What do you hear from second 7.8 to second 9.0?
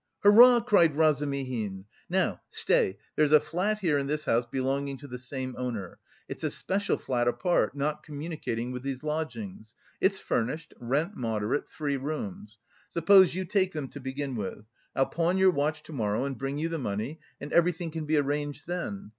communicating with